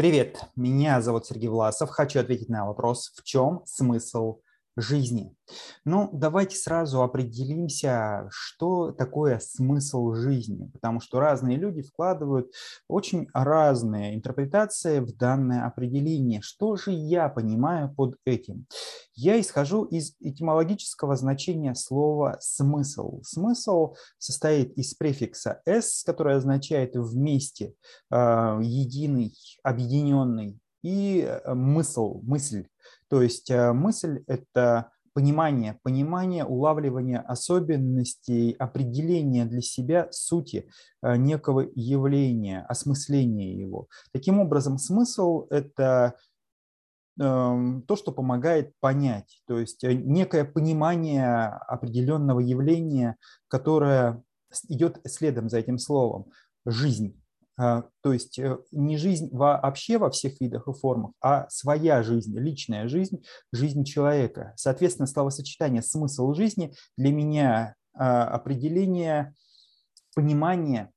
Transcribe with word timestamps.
Привет, 0.00 0.46
меня 0.56 1.02
зовут 1.02 1.26
Сергей 1.26 1.50
Власов. 1.50 1.90
Хочу 1.90 2.20
ответить 2.20 2.48
на 2.48 2.64
вопрос, 2.64 3.12
в 3.14 3.22
чем 3.22 3.60
смысл 3.66 4.40
жизни. 4.76 5.34
Ну, 5.84 6.10
давайте 6.12 6.56
сразу 6.56 7.02
определимся, 7.02 8.26
что 8.30 8.92
такое 8.92 9.38
смысл 9.40 10.14
жизни, 10.14 10.70
потому 10.72 11.00
что 11.00 11.20
разные 11.20 11.56
люди 11.56 11.82
вкладывают 11.82 12.52
очень 12.88 13.28
разные 13.34 14.14
интерпретации 14.14 15.00
в 15.00 15.16
данное 15.16 15.66
определение. 15.66 16.40
Что 16.42 16.76
же 16.76 16.92
я 16.92 17.28
понимаю 17.28 17.92
под 17.94 18.16
этим? 18.24 18.66
Я 19.14 19.40
исхожу 19.40 19.84
из 19.84 20.14
этимологического 20.20 21.16
значения 21.16 21.74
слова 21.74 22.38
«смысл». 22.40 23.20
Смысл 23.22 23.94
состоит 24.18 24.72
из 24.78 24.94
префикса 24.94 25.60
«с», 25.66 26.04
который 26.04 26.36
означает 26.36 26.94
«вместе», 26.94 27.74
а, 28.10 28.58
«единый», 28.60 29.34
«объединенный», 29.62 30.58
и 30.82 31.20
э, 31.20 31.54
мысл, 31.54 32.20
мысль. 32.22 32.66
То 33.10 33.22
есть 33.22 33.50
э, 33.50 33.72
мысль– 33.72 34.22
это 34.28 34.92
понимание, 35.12 35.78
понимание, 35.82 36.44
улавливание 36.44 37.18
особенностей, 37.18 38.52
определение 38.52 39.44
для 39.44 39.60
себя 39.60 40.08
сути 40.12 40.70
э, 41.02 41.16
некого 41.16 41.68
явления, 41.74 42.64
осмысление 42.68 43.58
его. 43.58 43.88
Таким 44.12 44.38
образом, 44.38 44.78
смысл– 44.78 45.46
это 45.50 46.14
эм, 47.18 47.82
то, 47.82 47.96
что 47.96 48.12
помогает 48.12 48.72
понять, 48.78 49.42
то 49.46 49.58
есть 49.58 49.82
некое 49.82 50.44
понимание 50.44 51.46
определенного 51.46 52.38
явления, 52.38 53.16
которое 53.48 54.22
идет 54.68 55.00
следом 55.04 55.48
за 55.48 55.58
этим 55.58 55.78
словом– 55.78 56.30
жизнь. 56.64 57.19
А, 57.60 57.84
то 58.00 58.14
есть 58.14 58.38
э, 58.38 58.56
не 58.70 58.96
жизнь 58.96 59.28
вообще 59.32 59.98
во 59.98 60.10
всех 60.10 60.40
видах 60.40 60.66
и 60.66 60.72
формах, 60.72 61.12
а 61.20 61.46
своя 61.50 62.02
жизнь, 62.02 62.34
личная 62.38 62.88
жизнь, 62.88 63.22
жизнь 63.52 63.84
человека. 63.84 64.54
Соответственно, 64.56 65.06
словосочетание 65.06 65.82
«смысл 65.82 66.32
жизни» 66.32 66.72
для 66.96 67.12
меня 67.12 67.74
а, 67.92 68.24
определение 68.28 69.34
понимания 70.14 70.90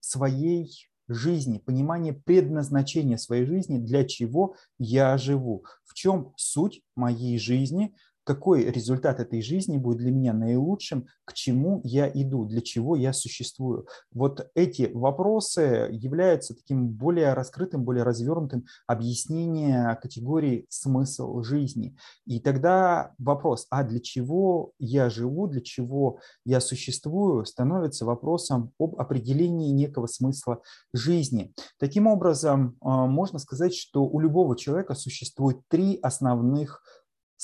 своей 0.00 0.90
жизни, 1.08 1.56
понимание 1.56 2.12
предназначения 2.12 3.16
своей 3.16 3.46
жизни, 3.46 3.78
для 3.78 4.04
чего 4.04 4.56
я 4.78 5.16
живу, 5.16 5.64
в 5.86 5.94
чем 5.94 6.34
суть 6.36 6.82
моей 6.94 7.38
жизни, 7.38 7.94
какой 8.24 8.64
результат 8.64 9.20
этой 9.20 9.42
жизни 9.42 9.76
будет 9.76 9.98
для 9.98 10.10
меня 10.10 10.32
наилучшим, 10.32 11.06
к 11.24 11.34
чему 11.34 11.80
я 11.84 12.10
иду, 12.12 12.46
для 12.46 12.60
чего 12.60 12.96
я 12.96 13.12
существую. 13.12 13.86
Вот 14.12 14.50
эти 14.54 14.90
вопросы 14.92 15.88
являются 15.92 16.54
таким 16.54 16.88
более 16.88 17.34
раскрытым, 17.34 17.84
более 17.84 18.02
развернутым 18.02 18.64
объяснением 18.86 19.96
категории 20.00 20.66
смысл 20.68 21.42
жизни. 21.42 21.96
И 22.26 22.40
тогда 22.40 23.12
вопрос, 23.18 23.66
а 23.70 23.84
для 23.84 24.00
чего 24.00 24.72
я 24.78 25.10
живу, 25.10 25.46
для 25.46 25.60
чего 25.60 26.18
я 26.44 26.60
существую, 26.60 27.44
становится 27.44 28.04
вопросом 28.04 28.72
об 28.78 28.96
определении 28.98 29.70
некого 29.70 30.06
смысла 30.06 30.60
жизни. 30.92 31.52
Таким 31.78 32.06
образом, 32.06 32.76
а, 32.80 33.06
можно 33.06 33.38
сказать, 33.38 33.74
что 33.74 34.04
у 34.04 34.20
любого 34.20 34.56
человека 34.56 34.94
существует 34.94 35.58
три 35.68 35.98
основных 36.02 36.82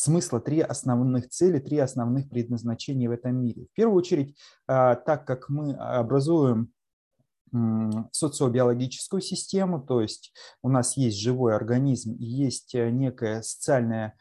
смысла, 0.00 0.40
три 0.40 0.60
основных 0.60 1.28
цели, 1.28 1.58
три 1.58 1.78
основных 1.78 2.30
предназначения 2.30 3.08
в 3.08 3.12
этом 3.12 3.36
мире. 3.36 3.66
В 3.70 3.74
первую 3.74 3.98
очередь, 3.98 4.34
а, 4.66 4.94
так 4.94 5.26
как 5.26 5.48
мы 5.48 5.74
образуем 5.74 6.72
социобиологическую 8.12 9.20
систему, 9.20 9.82
то 9.82 10.00
есть 10.00 10.32
у 10.62 10.68
нас 10.68 10.96
есть 10.96 11.18
живой 11.18 11.56
организм 11.56 12.14
и 12.14 12.24
есть 12.24 12.76
э, 12.76 12.90
некая 12.90 13.42
социальная 13.42 14.16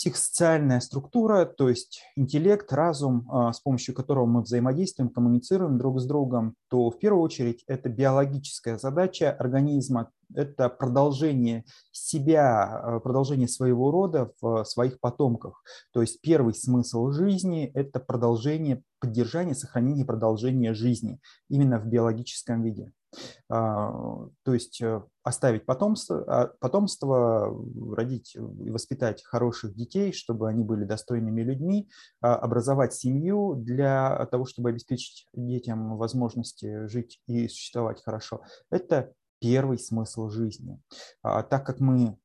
психосоциальная 0.00 0.80
структура, 0.80 1.44
то 1.44 1.68
есть 1.68 2.00
интеллект, 2.16 2.72
разум, 2.72 3.28
а, 3.30 3.52
с 3.52 3.60
помощью 3.60 3.94
которого 3.94 4.24
мы 4.24 4.40
взаимодействуем, 4.40 5.10
коммуницируем 5.10 5.76
друг 5.76 6.00
с 6.00 6.06
другом, 6.06 6.54
то 6.70 6.88
в 6.88 6.98
первую 6.98 7.22
очередь 7.22 7.62
это 7.66 7.90
биологическая 7.90 8.78
задача 8.78 9.30
организма, 9.30 10.10
это 10.34 10.70
продолжение 10.70 11.66
себя, 11.92 12.62
а, 12.64 13.00
продолжение 13.00 13.46
своего 13.46 13.90
рода 13.90 14.32
в 14.40 14.64
своих 14.64 15.00
потомках. 15.00 15.62
То 15.92 16.00
есть 16.00 16.22
первый 16.22 16.54
смысл 16.54 17.10
жизни– 17.10 17.70
это 17.74 18.00
продолжение, 18.00 18.82
поддержание, 19.00 19.54
сохранение, 19.54 20.06
продолжение 20.06 20.72
жизни 20.72 21.20
именно 21.50 21.78
в 21.78 21.84
биологическом 21.84 22.62
виде. 22.62 22.90
А, 23.50 23.92
то 24.44 24.54
есть 24.54 24.80
э, 24.80 25.02
оставить 25.30 25.64
потомство, 25.64 26.24
а, 26.26 26.46
потомство, 26.60 27.56
родить 27.96 28.36
и 28.36 28.70
воспитать 28.70 29.24
хороших 29.24 29.74
детей, 29.74 30.12
чтобы 30.12 30.48
они 30.48 30.62
были 30.62 30.84
достойными 30.84 31.42
людьми, 31.42 31.88
а, 32.20 32.36
образовать 32.36 32.92
семью 32.92 33.54
для 33.56 34.26
того, 34.30 34.44
чтобы 34.44 34.68
обеспечить 34.68 35.26
детям 35.32 35.96
возможности 35.96 36.86
жить 36.86 37.20
и 37.26 37.48
существовать 37.48 38.02
хорошо. 38.04 38.42
Это 38.70 39.12
первый 39.40 39.78
смысл 39.78 40.28
жизни. 40.28 40.78
Так 41.22 41.64
как 41.64 41.80
мы 41.80 42.18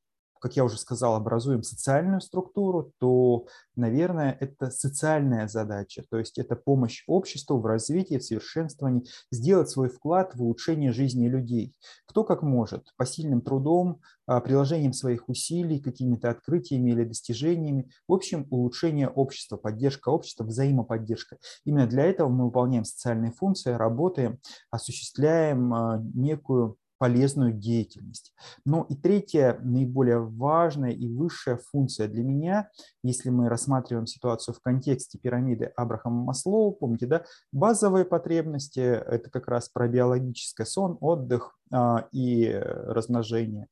как 0.46 0.54
я 0.54 0.64
уже 0.64 0.78
сказал, 0.78 1.16
образуем 1.16 1.64
социальную 1.64 2.20
структуру, 2.20 2.92
то, 3.00 3.48
наверное, 3.74 4.36
это 4.38 4.70
социальная 4.70 5.48
задача, 5.48 6.04
то 6.08 6.18
есть 6.20 6.38
это 6.38 6.54
помощь 6.54 7.02
обществу 7.08 7.58
в 7.58 7.66
развитии, 7.66 8.18
в 8.18 8.22
совершенствовании, 8.22 9.02
сделать 9.32 9.70
свой 9.70 9.88
вклад 9.88 10.36
в 10.36 10.42
улучшение 10.44 10.92
жизни 10.92 11.26
людей. 11.26 11.74
Кто 12.06 12.22
как 12.22 12.42
может, 12.42 12.92
посильным 12.96 13.40
трудом, 13.40 14.00
а, 14.28 14.40
приложением 14.40 14.92
своих 14.92 15.28
усилий, 15.28 15.80
какими-то 15.80 16.30
открытиями 16.30 16.92
или 16.92 17.02
достижениями, 17.02 17.90
в 18.06 18.12
общем, 18.12 18.46
улучшение 18.50 19.08
общества, 19.08 19.56
поддержка 19.56 20.10
общества, 20.10 20.44
взаимоподдержка. 20.44 21.38
Именно 21.64 21.88
для 21.88 22.04
этого 22.04 22.28
мы 22.28 22.44
выполняем 22.44 22.84
социальные 22.84 23.32
функции, 23.32 23.72
работаем, 23.72 24.38
осуществляем 24.70 25.74
а, 25.74 26.00
некую 26.14 26.76
полезную 26.98 27.52
деятельность. 27.52 28.32
Ну 28.64 28.82
и 28.84 28.94
третья, 28.94 29.58
наиболее 29.62 30.18
важная 30.18 30.92
и 30.92 31.08
высшая 31.08 31.58
функция 31.70 32.08
для 32.08 32.22
меня, 32.22 32.70
если 33.02 33.30
мы 33.30 33.48
рассматриваем 33.48 34.06
ситуацию 34.06 34.54
в 34.54 34.60
контексте 34.60 35.18
пирамиды 35.18 35.72
Абрахама 35.76 36.24
Маслоу, 36.24 36.72
помните, 36.72 37.06
да, 37.06 37.24
базовые 37.52 38.04
потребности– 38.04 38.80
это 38.80 39.30
как 39.30 39.48
раз 39.48 39.68
про 39.68 39.88
биологическое 39.88 40.66
сон, 40.66 40.96
отдых 41.00 41.58
а, 41.72 42.08
и 42.12 42.50
размножение 42.52 43.68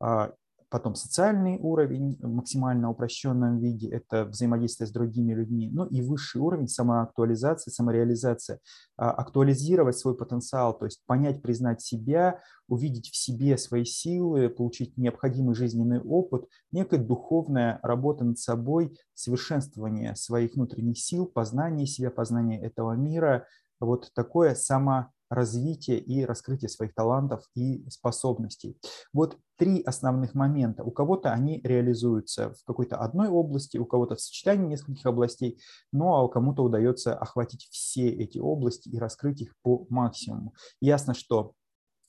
а, 0.00 0.32
Потом 0.74 0.96
социальный 0.96 1.56
уровень 1.56 2.18
максимально 2.20 2.90
упрощенном 2.90 3.60
виде– 3.60 3.88
это 3.92 4.24
взаимодействие 4.24 4.88
с 4.88 4.90
другими 4.90 5.32
людьми. 5.32 5.70
Ну 5.72 5.86
и 5.86 6.02
высший 6.02 6.40
уровень– 6.40 6.66
самоактуализация, 6.68 7.70
самореализация. 7.70 8.58
А, 8.96 9.12
актуализировать 9.12 9.96
свой 9.96 10.16
потенциал, 10.16 10.76
то 10.76 10.86
есть 10.86 11.00
понять, 11.06 11.42
признать 11.42 11.80
себя, 11.80 12.40
увидеть 12.66 13.08
в 13.10 13.14
себе 13.14 13.56
свои 13.56 13.84
силы, 13.84 14.48
получить 14.48 14.96
необходимый 14.96 15.54
жизненный 15.54 16.00
опыт, 16.00 16.48
некая 16.72 16.98
духовная 16.98 17.78
работа 17.84 18.24
над 18.24 18.40
собой, 18.40 18.98
совершенствование 19.14 20.16
своих 20.16 20.54
внутренних 20.54 20.98
сил, 20.98 21.26
познание 21.26 21.86
себя, 21.86 22.10
познание 22.10 22.60
этого 22.60 22.94
мира. 22.94 23.46
Вот 23.78 24.10
такое 24.12 24.56
само 24.56 25.12
развитие 25.30 25.98
и 25.98 26.24
раскрытие 26.24 26.68
своих 26.68 26.94
талантов 26.94 27.44
и 27.54 27.88
способностей. 27.88 28.78
Вот 29.12 29.38
три 29.56 29.82
основных 29.82 30.34
момента. 30.34 30.84
У 30.84 30.90
кого-то 30.90 31.32
они 31.32 31.60
реализуются 31.62 32.50
в 32.54 32.64
какой-то 32.64 32.96
одной 32.96 33.28
области, 33.28 33.78
у 33.78 33.84
кого-то 33.84 34.16
в 34.16 34.20
сочетании 34.20 34.68
нескольких 34.68 35.06
областей, 35.06 35.60
ну 35.92 36.14
а 36.14 36.22
у 36.22 36.28
кому-то 36.28 36.62
удается 36.62 37.16
охватить 37.16 37.68
все 37.70 38.08
эти 38.08 38.38
области 38.38 38.88
и 38.88 38.98
раскрыть 38.98 39.42
их 39.42 39.54
по 39.62 39.86
максимуму. 39.88 40.54
Ясно, 40.80 41.14
что 41.14 41.52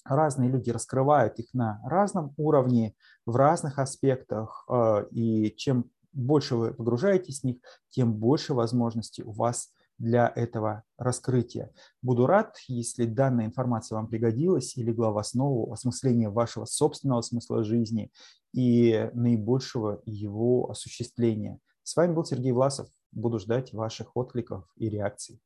разные 0.03 0.49
люди 0.49 0.69
раскрывают 0.69 1.40
их 1.40 1.53
на 1.53 1.81
разном 1.84 2.34
уровне, 2.37 2.95
в 3.25 3.35
разных 3.35 3.79
аспектах, 3.79 4.66
э, 4.69 5.07
и 5.11 5.55
чем 5.57 5.90
больше 6.13 6.55
вы 6.55 6.73
погружаетесь 6.73 7.41
в 7.41 7.43
них, 7.43 7.57
тем 7.90 8.13
больше 8.13 8.53
возможностей 8.53 9.23
у 9.23 9.31
вас 9.31 9.72
для 9.97 10.31
этого 10.35 10.83
раскрытия. 10.97 11.71
Буду 12.01 12.25
рад, 12.25 12.57
если 12.67 13.05
данная 13.05 13.45
информация 13.45 13.95
вам 13.95 14.07
пригодилась 14.07 14.75
и 14.77 14.83
легла 14.83 15.11
в 15.11 15.17
основу 15.17 15.71
осмысления 15.71 16.29
вашего 16.29 16.65
собственного 16.65 17.21
смысла 17.21 17.63
жизни 17.63 18.11
и 18.53 19.09
наибольшего 19.13 20.01
его 20.05 20.69
осуществления. 20.69 21.59
С 21.83 21.95
вами 21.95 22.13
был 22.13 22.25
Сергей 22.25 22.51
Власов. 22.51 22.89
Буду 23.11 23.39
ждать 23.39 23.73
ваших 23.73 24.15
откликов 24.17 24.65
и 24.75 24.89
реакций. 24.89 25.39